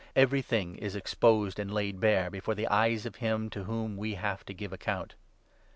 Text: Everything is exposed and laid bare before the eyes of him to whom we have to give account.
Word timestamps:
Everything 0.15 0.77
is 0.79 0.95
exposed 0.95 1.59
and 1.59 1.71
laid 1.71 1.99
bare 1.99 2.31
before 2.31 2.55
the 2.55 2.67
eyes 2.69 3.05
of 3.05 3.17
him 3.17 3.51
to 3.51 3.65
whom 3.65 3.97
we 3.97 4.15
have 4.15 4.43
to 4.45 4.51
give 4.51 4.73
account. 4.73 5.13